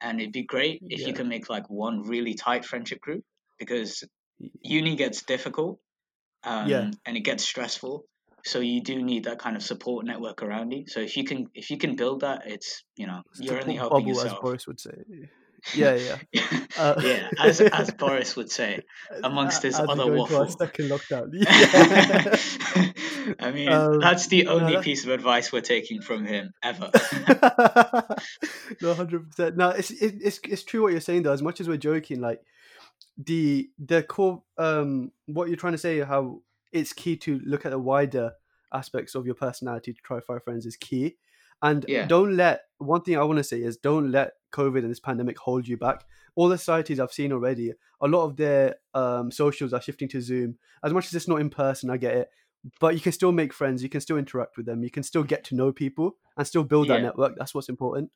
[0.00, 3.24] and it'd be great if you can make like one really tight friendship group
[3.58, 4.04] because
[4.62, 5.78] uni gets difficult
[6.44, 6.78] Yeah.
[6.78, 8.04] um, and it gets stressful
[8.44, 11.48] so you do need that kind of support network around you so if you can
[11.54, 14.80] if you can build that it's you know you're only helping bubble, as Boris would
[14.80, 14.92] say.
[15.74, 16.16] Yeah, yeah.
[16.76, 18.80] Uh, yeah as as boris would say
[19.22, 21.30] amongst his other go into our waffle second lockdown.
[23.24, 23.34] Yeah.
[23.38, 26.52] I mean, um, that's the no, only that's piece of advice we're taking from him
[26.64, 26.90] ever.
[28.80, 29.56] no, hundred percent.
[29.56, 31.32] No, it's it, it's it's true what you're saying though.
[31.32, 32.42] As much as we're joking, like
[33.16, 36.40] the the core um what you're trying to say how
[36.72, 38.32] it's key to look at the wider
[38.72, 41.16] aspects of your personality to try find friends is key.
[41.60, 42.06] And Yeah.
[42.06, 45.38] don't let one thing i want to say is don't let covid and this pandemic
[45.38, 46.04] hold you back.
[46.34, 50.20] All the societies i've seen already a lot of their um socials are shifting to
[50.20, 50.58] zoom.
[50.82, 52.28] As much as it's not in person i get it.
[52.80, 55.22] But you can still make friends you can still interact with them you can still
[55.22, 57.34] get to know people and still build that network.
[57.36, 58.10] That's what's important.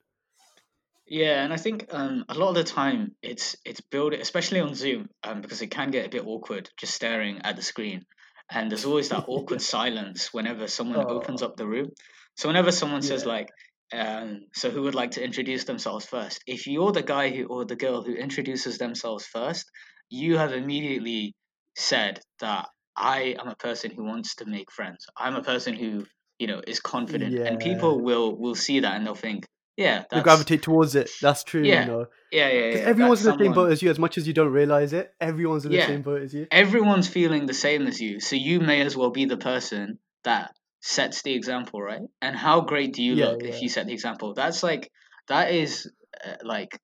[1.08, 4.74] Yeah, and I think um, a lot of the time it's it's building, especially on
[4.74, 8.06] Zoom, um, because it can get a bit awkward just staring at the screen,
[8.50, 11.90] and there's always that awkward silence whenever someone opens oh up the room.
[12.36, 13.48] So whenever someone says like,
[13.92, 16.42] um, "So who would like to introduce themselves first?
[16.46, 19.70] If you're the guy who or the girl who introduces themselves first,
[20.10, 21.34] you have immediately
[21.76, 25.06] said that I am a person who wants to make friends.
[25.16, 26.04] I'm a person who
[26.38, 30.20] you know is confident, and people will will see that and they'll think, yeah, they
[30.22, 32.78] gravitate towards it that's true you yeah, know yeah, yeah, yeah.
[32.78, 35.64] everyone's in the same boat as you as much as you don't realize it everyone's
[35.64, 38.80] in the same boat as you everyone's feeling the same as you, so you may
[38.80, 42.02] as well be the person that sets the example, right?
[42.20, 44.34] And how great do you yeah look if you set the example?
[44.34, 44.90] That's like
[45.28, 45.90] that is
[46.24, 46.78] uh, like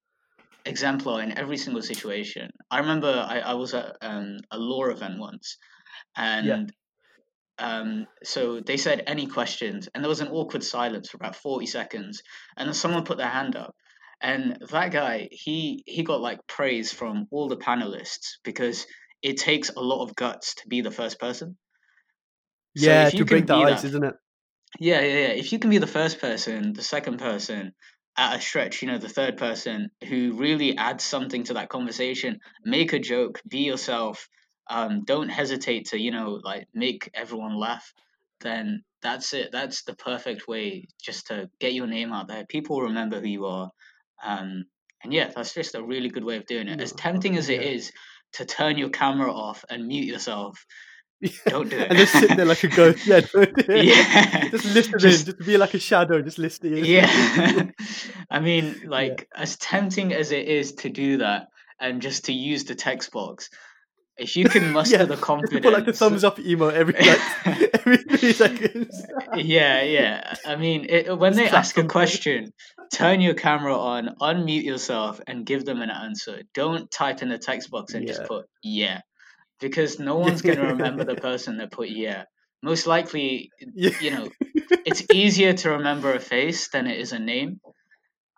[0.64, 2.50] exemplar in every single situation.
[2.70, 5.58] I remember I, I was at um, a law event once,
[6.16, 6.72] yeah and
[7.58, 11.66] um, so they said any questions, and there was an awkward silence for about forty
[11.66, 12.22] seconds,
[12.56, 13.74] and then someone put their hand up,
[14.20, 18.86] and that guy he he got like praise from all the panelists because
[19.22, 21.56] it takes a lot of guts to be the first person.
[22.74, 24.14] So Yeah, to break be ice, isn't it?
[24.80, 25.34] yeah, yeah, yeah.
[25.34, 27.72] If you can be the first person, the second person,
[28.16, 32.40] at a stretch, you know, the third person who really adds something to that conversation,
[32.64, 34.28] make a joke, be yourself,
[34.68, 37.92] um, don't hesitate to, you know, like make everyone laugh,
[38.40, 39.50] then that's it.
[39.52, 42.46] That's the perfect way just to get your name out there.
[42.46, 43.70] People remember who you are.
[44.22, 44.64] Um,
[45.02, 46.80] and yeah, that's just a really good way of doing it.
[46.80, 47.68] As tempting as it yeah.
[47.68, 47.92] is
[48.34, 50.64] to turn your camera off and mute yourself,
[51.46, 51.88] don't do it.
[51.90, 53.06] and just sit there like a ghost.
[53.06, 54.48] Yeah, do yeah.
[54.48, 56.84] just listening, Just just be like a shadow, just listening.
[56.84, 57.70] yeah.
[58.30, 58.88] I mean, yeah.
[58.88, 61.48] like, as tempting as it is to do that
[61.80, 63.50] and just to use the text box,
[64.16, 67.74] if you can muster yeah, the to put like the thumbs up emote every like
[67.74, 69.02] every three seconds.
[69.36, 70.34] yeah, yeah.
[70.46, 72.52] I mean, it, when just they ask a question,
[72.92, 76.42] turn your camera on, unmute yourself, and give them an answer.
[76.54, 79.00] Don't type in the text box and just put yeah,
[79.60, 82.24] because no one's going to remember the person that put yeah.
[82.64, 83.90] Most likely, yeah.
[84.00, 84.28] you know,
[84.86, 87.60] it's easier to remember a face than it is a name.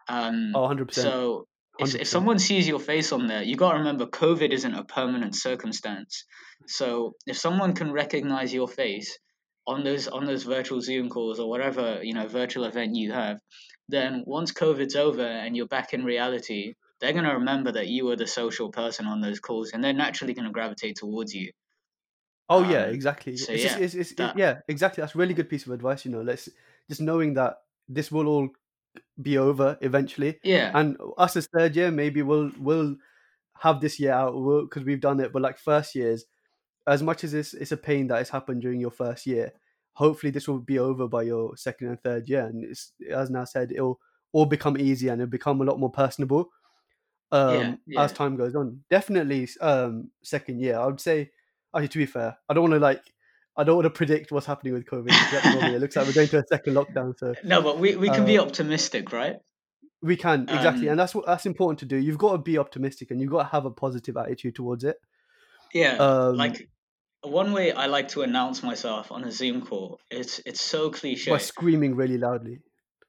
[0.09, 0.95] Um, Oh, 100%.
[0.95, 1.47] so
[1.79, 4.85] if, if someone sees your face on there, you got to remember COVID isn't a
[4.85, 6.25] permanent circumstance.
[6.67, 9.19] So if someone can recognize your face
[9.67, 13.39] on those on those virtual Zoom calls or whatever you know virtual event you have,
[13.89, 18.07] then once COVID's over and you're back in reality, they're going to remember that you
[18.07, 21.51] were the social person on those calls, and they're naturally going to gravitate towards you.
[22.49, 23.37] Oh yeah, Um, exactly.
[23.37, 25.01] so It's just yeah, it's, it's it, that yeah, exactly.
[25.01, 26.05] That's a really good piece of advice.
[26.05, 26.49] You know, let's
[26.89, 27.57] just knowing that
[27.89, 28.49] this will all
[29.20, 30.70] be over eventually, yeah.
[30.74, 32.96] And us as third year, maybe we'll we'll
[33.59, 34.33] have this year out
[34.64, 35.33] because we've done it.
[35.33, 36.24] But like first years,
[36.87, 39.52] as much as it's it's a pain that has happened during your first year,
[39.94, 43.44] hopefully this will be over by your second and third year, and it's as now
[43.44, 44.00] said, it'll
[44.33, 46.50] all become easier and it'll become a lot more personable
[47.46, 48.85] yeah um as time goes on.
[48.90, 51.30] Definitely um second year i would say
[51.74, 53.02] actually to be fair i don't want to like
[53.57, 55.97] i don't want to predict what's happening with covid because at the moment it looks
[55.97, 58.43] like we're going to a second lockdown so no, but we we can be uh
[58.43, 59.37] optimistic, right?
[60.05, 61.97] we can exactly Um, and that's what that's important to do.
[61.97, 64.97] You've got to be optimistic and you've got to have a positive attitude towards it.
[65.73, 66.69] Yeah, um like
[67.23, 71.31] one way I like to announce myself on a Zoom call, it's it's so cliche.
[71.31, 72.61] by screaming really loudly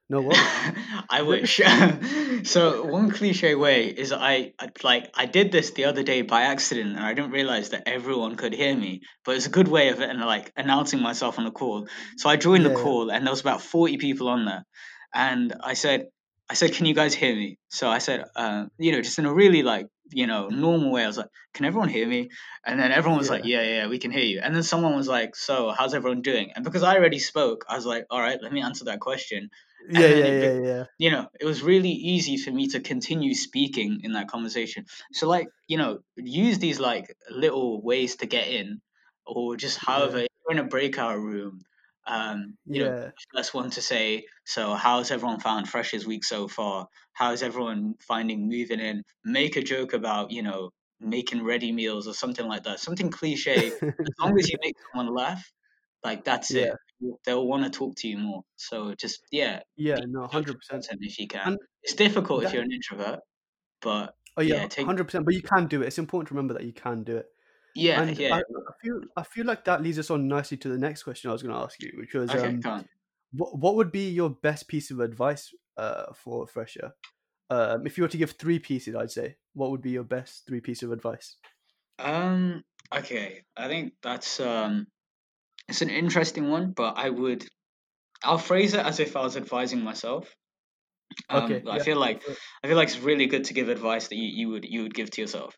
[0.09, 0.37] no what
[1.09, 1.61] I wish.
[2.43, 6.43] so one cliche way is I, I like I did this the other day by
[6.43, 9.01] accident and I didn't realize that everyone could hear me.
[9.23, 11.87] But it's a good way of and like announcing myself on a call.
[12.17, 14.65] So I joined the yeah yeah call and there was about forty people on there,
[15.13, 16.07] and I said
[16.49, 19.25] I said, "Can you guys hear me?" So I said, uh, you know, just in
[19.25, 21.03] a really like you know normal way.
[21.03, 22.29] I was like, "Can everyone hear me?"
[22.65, 24.95] And then everyone was like, yeah "Yeah, yeah, we can hear you." And then someone
[24.95, 28.19] was like, "So how's everyone doing?" And because I already spoke, I was like, "All
[28.21, 29.49] right, let me answer that question."
[29.89, 30.83] Yeah yeah it yeah yeah.
[30.97, 34.85] you know it was really easy for me to continue speaking in that conversation.
[35.13, 38.81] So like you know use these like little ways to get in
[39.25, 41.61] or just however yeah you're in a breakout room
[42.07, 43.09] um you know yeah.
[43.33, 46.87] first one to say so how's everyone found freshers week so far?
[47.13, 49.03] How's everyone finding moving in?
[49.23, 53.71] Make a joke about you know making ready meals or something like that something cliche.
[53.81, 55.51] As long as you make someone laugh
[56.05, 56.65] like that's yeah.
[56.65, 56.75] it
[57.25, 60.55] they'll want to talk to you more so just yeah yeah no 100%
[61.01, 61.49] if you can.
[61.49, 63.19] and It's difficult if you're an introvert,
[63.81, 66.53] but oh yeah yeah, take 100% but you can do it it's important to remember
[66.53, 67.27] that you can do it
[67.75, 68.35] yeah, And yeah.
[68.35, 71.29] I, I feel I feel like that leads us on nicely to the next question
[71.29, 72.85] I was going to ask you, which was Okay, um,
[73.33, 76.93] what what would be your best piece of advice uh, for a fresher?
[77.49, 80.47] Um, if you were to give three pieces, I'd say what would be your best
[80.47, 81.35] three piece of advice?
[81.99, 84.87] Um, okay, I think that's um,
[85.67, 87.47] it's an interesting one, but I would
[88.23, 90.35] I'll phrase it as if I was advising myself.
[91.29, 92.23] Um, Okay, I yeah, feel like.
[92.63, 94.93] I feel like it's really good to give advice that you, you would you would
[94.95, 95.55] give to yourself.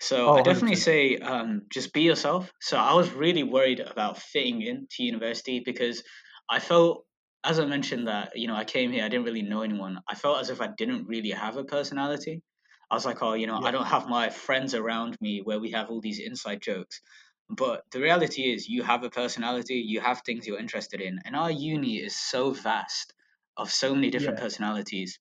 [0.00, 0.86] So Oh, I definitely 100%.
[0.90, 2.52] say um, just be yourself.
[2.60, 6.02] So I was really worried about fitting in to university because
[6.50, 7.06] I felt,
[7.44, 10.00] as I mentioned, that you know I came here, I didn't really know anyone.
[10.08, 12.42] I felt as if I didn't really have a personality.
[12.90, 15.60] I was like, oh, you know, Yeah, I don't have my friends around me where
[15.60, 17.00] we have all these inside jokes.
[17.48, 21.34] But the reality is, you have a personality, you have things you're interested in, and
[21.36, 23.14] our uni is so vast
[23.56, 25.18] of so many different yeah, personalities.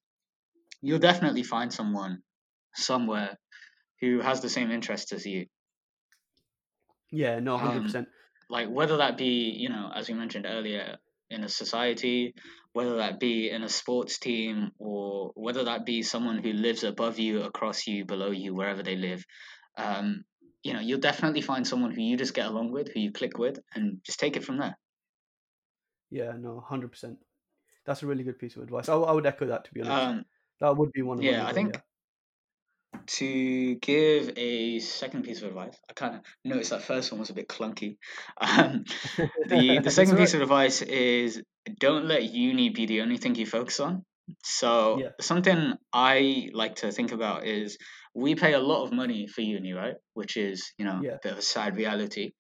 [0.82, 2.24] You'll definitely find someone
[2.76, 3.40] somewhere
[4.02, 5.48] who has the same interests as you.
[7.12, 7.40] yeah.
[7.40, 8.10] No, hundred Um, percent.
[8.50, 10.98] like whether that be, you know, as we mentioned earlier,
[11.30, 12.36] in a society,
[12.74, 17.20] whether that be in a sports team, or whether that be someone who lives above
[17.20, 19.26] you, across you, below you, wherever they live.
[19.78, 20.26] Um,
[20.63, 23.38] you know, you'll definitely find someone who you just get along with, who you click
[23.38, 24.78] with, and just take it from there.
[26.10, 27.19] Yeah, no, hundred percent.
[27.86, 28.89] That's a really good piece of advice.
[28.89, 30.08] I, I would echo that to be honest.
[30.08, 30.26] Um,
[30.60, 31.82] That would be one of yeah, I think Yeah,
[33.06, 37.30] to give a second piece of advice, I kind of noticed that first one was
[37.30, 37.97] a bit clunky.
[38.38, 38.86] Um,
[39.43, 41.43] the the second piece of advice is
[41.80, 44.06] don't let uni be the only thing you focus on.
[44.43, 45.12] So Yeah.
[45.19, 47.78] something I like to think about is
[48.13, 49.95] we pay a lot of money for uni, right?
[50.13, 51.15] Which is you know Yeah.
[51.15, 52.34] a bit of a sad reality.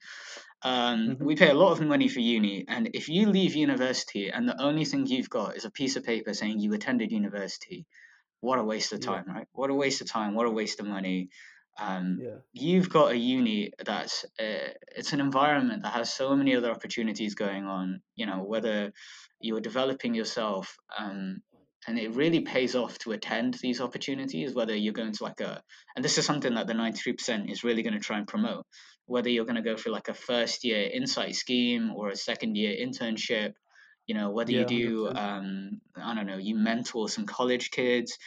[0.63, 1.25] Um, Mhm.
[1.25, 4.61] we pay a lot of money for uni, and if you leave university and the
[4.61, 7.85] only thing you've got is a piece of paper saying you attended university,
[8.41, 9.05] what a waste of Yeah.
[9.07, 9.47] time, right?
[9.53, 10.35] What a waste of time.
[10.35, 11.29] What a waste of money.
[11.79, 12.37] Um, Yeah.
[12.53, 17.35] you've got a uni that's uh, it's an environment that has so many other opportunities
[17.35, 18.01] going on.
[18.15, 18.93] You know whether
[19.41, 21.41] you're developing yourself, um,
[21.87, 24.53] and it really pays off to attend these opportunities.
[24.53, 25.61] Whether you're going to like a,
[25.95, 28.27] and this is something that the ninety three percent is really going to try and
[28.27, 28.65] promote.
[29.05, 32.55] Whether you're going to go for like a first year insight scheme or a second
[32.55, 33.53] year internship,
[34.07, 38.17] you know whether you do um, I don't know, you mentor some college kids,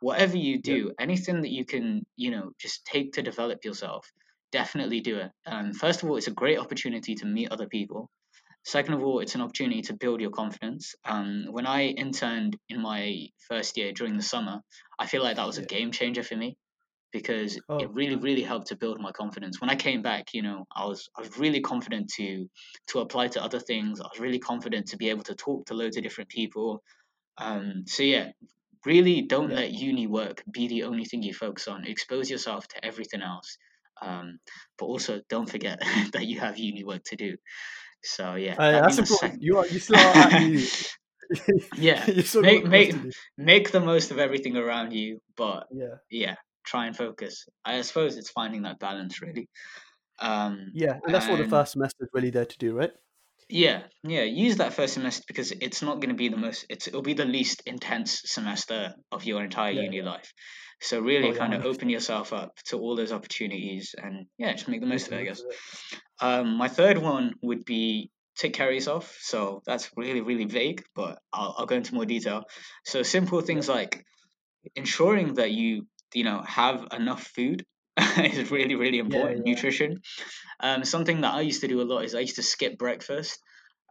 [0.00, 0.74] whatever you Yeah.
[0.76, 4.10] do, anything that you can, you know, just take to develop yourself,
[4.52, 5.30] definitely do it.
[5.46, 8.10] Um, first of all, it's a great opportunity to meet other people.
[8.64, 10.94] Second of all, it's an opportunity to build your confidence.
[11.04, 14.60] Um, when I interned in my first year during the summer,
[14.98, 16.56] I feel like that was a game changer for me
[17.12, 19.60] because Oh, it really, really helped to build my confidence.
[19.60, 22.48] When I came back, you know, I was I was really confident to
[22.88, 24.00] to apply to other things.
[24.00, 26.82] I was really confident to be able to talk to loads of different people.
[27.36, 28.30] Um, so yeah,
[28.86, 29.56] really don't yeah.
[29.56, 31.86] let uni work be the only thing you focus on.
[31.86, 33.58] Expose yourself to everything else.
[34.02, 34.38] Um,
[34.78, 35.80] but also don't forget
[36.14, 37.36] that you have uni work to do.
[38.04, 39.42] So yeah, Uh, that's important.
[39.42, 40.66] You are you still are at uni.
[41.78, 42.04] yeah,
[42.42, 43.10] make make course to do.
[43.38, 45.96] make the most of everything around you, but Yeah.
[46.10, 47.46] yeah, try and focus.
[47.64, 49.48] I suppose it's finding that balance really.
[50.18, 52.92] Um, Yeah, and that's what the first semester is really there to do, right?
[53.48, 56.66] yeah, yeah, use that first semester because it's not going to be the most.
[56.68, 59.82] It's it'll be the least intense semester of your entire Yeah.
[59.82, 60.32] uni life.
[60.80, 64.52] So really, Oh yeah, kind of open yourself up to all those opportunities, and yeah,
[64.52, 65.20] just make the most of it.
[65.20, 65.42] I guess.
[66.20, 69.16] Um, my third one would be take care of yourself.
[69.20, 72.44] So that's really really vague, but I'll I'll go into more detail.
[72.84, 74.04] So simple things like
[74.76, 77.64] ensuring that you you know have enough food
[78.18, 79.46] is really really important.
[79.46, 79.52] yeah.
[79.52, 80.00] Nutrition.
[80.60, 83.38] Um, something that I used to do a lot is I used to skip breakfast.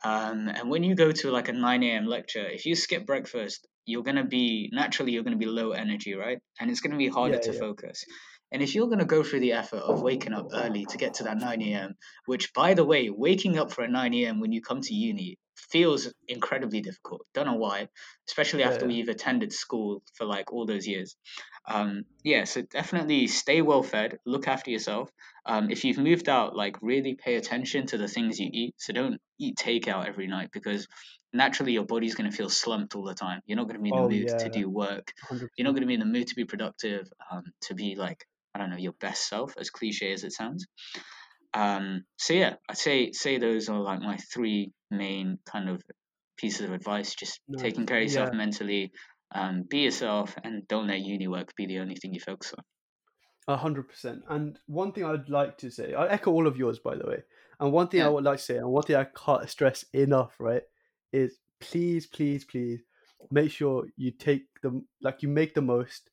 [0.04, 2.06] Um, and when you go to like a 9 a.m.
[2.06, 5.72] lecture, if you skip breakfast, you're going to be naturally, you're going to be low
[5.72, 6.40] energy, right?
[6.60, 7.60] And it's going to be harder Yeah, to yeah.
[7.60, 8.04] focus.
[8.54, 11.16] And if you're going to go through the effort of waking up early to get
[11.16, 11.96] to that 9 a.m.,
[12.28, 14.40] which by the way, waking up for a 9 a.m.
[14.40, 17.26] when you come to uni feels incredibly difficult.
[17.34, 17.90] Don't know why,
[18.28, 18.94] especially Yeah, after yeah.
[18.94, 21.16] we've attended school for like all those years.
[21.68, 25.10] Um, yeah, so definitely stay well fed, look after yourself.
[25.46, 28.76] Um, if you've moved out, like really pay attention to the things you eat.
[28.78, 30.88] So don't eat takeout every night because
[31.34, 33.42] naturally your body's going to feel slumped all the time.
[33.46, 35.12] You're not going to be in the Oh mood to do work.
[35.28, 37.96] hundred You're not going to be in the mood to be productive, um, to be
[37.96, 40.66] like, I don't know, your best self, as cliche as it sounds.
[41.54, 45.82] Um, so yeah, I'd say say those are like my three main kind of
[46.38, 47.16] pieces of advice.
[47.16, 47.64] Just Nice.
[47.64, 48.92] taking care of yourself Yeah, mentally,
[49.34, 52.64] um, be yourself, and don't let uni work be the only thing you focus on.
[53.48, 54.24] a hundred percent.
[54.30, 57.24] And one thing I'd like to say, I echo all of yours, by the way.
[57.60, 60.36] And one thing I would like to say, and one thing I can't stress enough,
[60.40, 60.64] right,
[61.12, 62.82] is please, please, please
[63.32, 66.10] make sure you take the like you make the most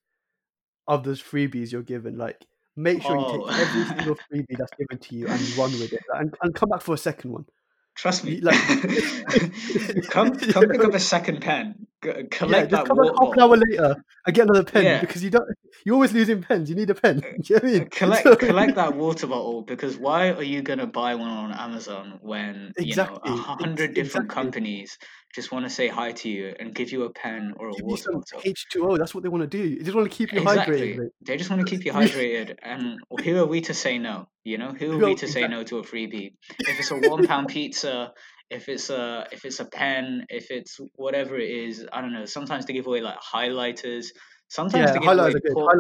[0.90, 2.18] of those freebies you're given.
[2.18, 2.44] Like,
[2.76, 3.88] make sure you Oh, take every oh.
[3.96, 6.94] single freebie that's given to you and run with it, and, and come back for
[6.94, 7.46] a second one.
[7.94, 8.40] trust me.
[8.40, 8.58] Like,
[10.10, 11.86] come come pick up a second pen.
[12.02, 14.84] G- yeah, collect just that come back half an hour later and get another pen
[14.84, 15.00] Yeah.
[15.00, 15.44] because you don't.
[15.84, 16.68] You're always losing pens.
[16.68, 17.20] You need a pen.
[17.20, 17.82] Do you know what I mean?
[17.82, 21.52] Uh, collect So- collect that water bottle because why are you gonna buy one on
[21.52, 24.28] Amazon when you know Exactly, a hundred different exactly.
[24.34, 24.98] companies
[25.34, 27.84] just want to say hi to you and give you a pen or a Give
[27.84, 28.40] water bottle?
[28.40, 28.98] H2O.
[28.98, 29.76] That's what they want to do.
[29.78, 30.96] They just want to keep you Exactly.
[30.96, 31.08] hydrated.
[31.24, 34.26] They just want to keep you hydrated, and who are we to say no?
[34.42, 36.32] You know, who are we to say no to a freebie?
[36.58, 38.12] If it's a one pound pizza,
[38.50, 42.24] if it's a if it's a pen, if it's whatever it is, I don't know.
[42.24, 44.06] Sometimes they give away like highlighters.
[44.48, 45.52] Sometimes Yeah, they give away good.
[45.52, 45.78] port-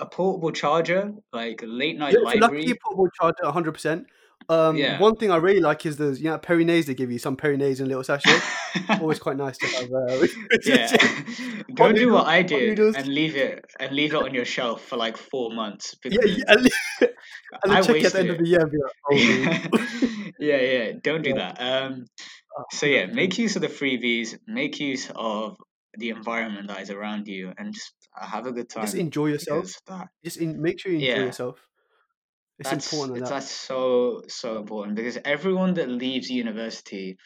[0.00, 2.78] a portable charger, like late night Yeah, you're lucky, library.
[2.82, 3.72] portable charger, 100.
[3.72, 4.06] percent
[4.48, 4.98] Um, Yeah.
[4.98, 7.86] one thing I really like is the you know, they give you some Perinaise in
[7.86, 8.40] a little sachet.
[9.00, 9.88] Always quite nice to have.
[9.92, 10.26] Uh,
[10.64, 11.62] yeah.
[11.74, 14.96] Go do what I do and leave it and leave it on your shelf for
[14.96, 16.68] like four months yeah, because yeah, and,
[17.64, 18.72] and I check it at the end of the year like,
[19.10, 20.92] oh, yeah, yeah.
[21.02, 21.52] Don't do Yeah.
[21.52, 21.60] that.
[21.60, 22.06] Um.
[22.58, 24.38] Uh, So yeah, make use of the freebies.
[24.46, 25.56] Make use of
[25.96, 28.84] the environment that is around you, and just have a good time.
[28.84, 29.72] Just enjoy yourself.
[30.24, 31.26] Just in, make sure you enjoy Yeah.
[31.26, 31.67] yourself.
[32.58, 33.20] It's that's important.
[33.20, 33.28] That.
[33.30, 37.16] that's so so important because everyone that leaves university,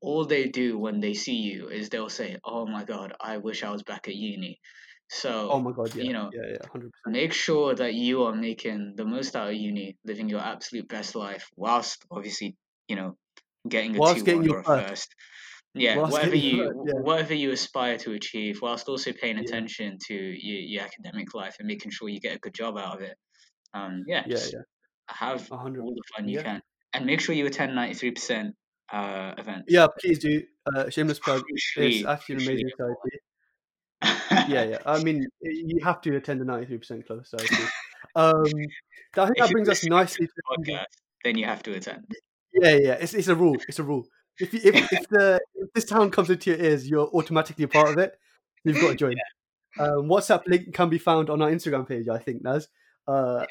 [0.00, 3.62] all they do when they see you is they'll say, "Oh my god, I wish
[3.62, 4.60] I was back at uni."
[5.08, 7.14] So Oh my god, yeah, you know, yeah, yeah, hundred percent.
[7.14, 11.14] make sure that you are making the most out of uni, living your absolute best
[11.14, 12.56] life, whilst obviously,
[12.88, 13.16] you know,
[13.68, 14.88] getting a Whilst two getting one your or a first.
[14.88, 15.14] first.
[15.74, 19.98] Yeah, Whilst whatever you first, yeah, whatever you aspire to achieve, whilst also paying attention
[20.08, 23.02] to your, your academic life and making sure you get a good job out of
[23.02, 23.16] it.
[23.74, 24.62] Um, yeah, yeah, just yeah,
[25.14, 25.82] have a hundred.
[25.82, 26.62] all the fun you Yeah, can,
[26.94, 28.54] and make sure you attend ninety three percent
[28.92, 29.66] uh events.
[29.68, 29.86] yeah.
[30.00, 30.42] Please do.
[30.74, 31.42] Uh, shameless plug.
[31.76, 33.18] It's actually an amazing society.
[34.48, 34.78] Yeah, yeah.
[34.86, 37.62] I mean, you have to attend the ninety-three percent club society.
[38.14, 38.44] Um,
[39.16, 40.84] I think if that brings us nicely to the podcast,
[41.24, 42.06] then you have to attend.
[42.54, 42.92] Yeah, yeah.
[42.94, 43.56] It's it's a rule.
[43.68, 44.06] It's a rule.
[44.38, 47.68] If you, if if the if this town comes into your ears, you're automatically a
[47.68, 48.14] part of it.
[48.64, 49.14] You've got to join.
[49.78, 52.08] Um, WhatsApp link can be found on our Instagram page.
[52.08, 52.66] I think, Naz.
[53.06, 53.44] Uh,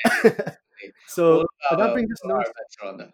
[1.07, 2.47] so uh, that brings us all our nice.
[2.47, 3.13] events are on there.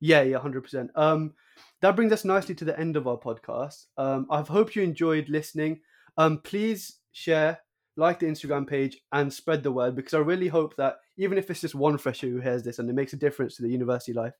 [0.00, 0.90] Yeah, yeah, hundred percent.
[0.94, 1.34] Um,
[1.80, 3.86] that brings us nicely to the end of our podcast.
[3.96, 5.80] Um, I hope you enjoyed listening.
[6.16, 7.60] Um, please share,
[7.96, 11.50] like the Instagram page, and spread the word because I really hope that even if
[11.50, 14.12] it's just one fresher who hears this and it makes a difference to the university
[14.12, 14.34] life,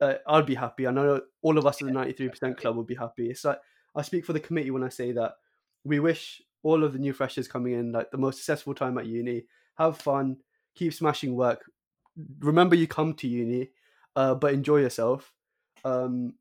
[0.00, 0.86] uh, I'll be happy.
[0.86, 3.30] I know all of us in the ninety-three percent club will be happy.
[3.30, 3.58] It's like
[3.94, 5.34] I speak for the committee when I say that
[5.84, 9.06] we wish all of the new freshers coming in like the most successful time at
[9.06, 9.44] uni.
[9.76, 10.36] Have fun,
[10.74, 11.64] keep smashing work.
[12.40, 13.70] Remember, you come to uni,
[14.16, 15.32] uh, but enjoy yourself.
[15.84, 16.34] Um,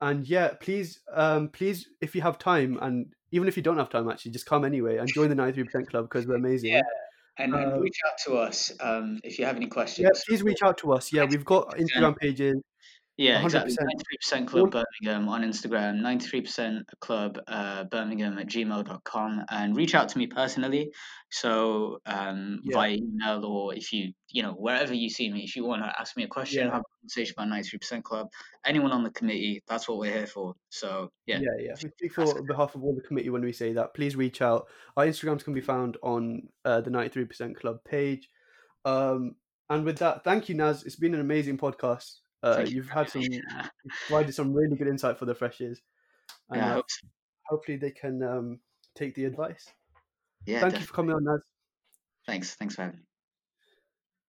[0.00, 3.90] and yeah, please, um, please, if you have time, and even if you don't have
[3.90, 6.72] time, actually, just come anyway and join the ninety-three percent club because we're amazing.
[6.72, 6.82] Yeah,
[7.38, 10.04] And, and Uh, reach out to us um, if you have any questions.
[10.04, 11.12] Yeah, please reach out to us.
[11.12, 12.60] Yeah, we've got Instagram pages.
[13.18, 13.74] Yeah, exactly.
[13.74, 14.44] 100%.
[14.44, 20.18] 93% Club Birmingham on Instagram, 93% Club uh, Birmingham at gmail.com, and reach out to
[20.18, 20.90] me personally.
[21.30, 22.72] So, um, Yeah.
[22.74, 26.00] via email, or if you, you know, wherever you see me, if you want to
[26.00, 26.72] ask me a question, Yeah.
[26.72, 28.28] have a conversation about 93% Club,
[28.64, 30.54] anyone on the committee, that's what we're here for.
[30.70, 31.38] So, yeah.
[31.40, 31.74] Yeah, yeah.
[31.82, 33.92] We speak for behalf of all the committee when we say that.
[33.92, 34.68] Please reach out.
[34.96, 38.30] Our Instagrams can be found on uh, the 93% Club page.
[38.86, 39.36] Um,
[39.68, 40.82] and with that, thank you, Naz.
[40.84, 42.20] It's been an amazing podcast.
[42.42, 43.22] Uh, you you've had some,
[44.08, 45.80] provided some really good insight for the freshers.
[46.50, 47.08] And Yeah, uh, so.
[47.48, 48.60] hopefully they can um,
[48.94, 49.64] take the advice.
[50.46, 51.40] yeah thank you for coming on, Naz.
[52.26, 52.54] Thanks.
[52.54, 53.04] Thanks for having me.